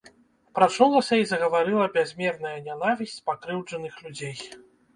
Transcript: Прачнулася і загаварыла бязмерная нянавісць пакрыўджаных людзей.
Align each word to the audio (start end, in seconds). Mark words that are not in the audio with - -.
Прачнулася 0.59 1.15
і 1.23 1.27
загаварыла 1.31 1.85
бязмерная 1.99 2.55
нянавісць 2.71 3.21
пакрыўджаных 3.31 3.93
людзей. 4.05 4.37